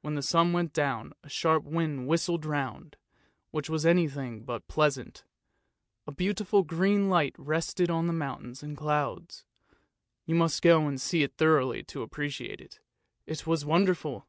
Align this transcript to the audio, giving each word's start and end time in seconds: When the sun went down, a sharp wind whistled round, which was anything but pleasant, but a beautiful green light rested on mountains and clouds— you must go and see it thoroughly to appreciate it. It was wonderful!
When 0.00 0.16
the 0.16 0.20
sun 0.22 0.52
went 0.52 0.72
down, 0.72 1.12
a 1.22 1.28
sharp 1.28 1.62
wind 1.62 2.08
whistled 2.08 2.44
round, 2.44 2.96
which 3.52 3.70
was 3.70 3.86
anything 3.86 4.42
but 4.42 4.66
pleasant, 4.66 5.22
but 6.04 6.10
a 6.10 6.14
beautiful 6.16 6.64
green 6.64 7.08
light 7.08 7.36
rested 7.38 7.88
on 7.88 8.12
mountains 8.18 8.64
and 8.64 8.76
clouds— 8.76 9.44
you 10.26 10.34
must 10.34 10.60
go 10.60 10.88
and 10.88 11.00
see 11.00 11.22
it 11.22 11.36
thoroughly 11.36 11.84
to 11.84 12.02
appreciate 12.02 12.60
it. 12.60 12.80
It 13.26 13.46
was 13.46 13.64
wonderful! 13.64 14.26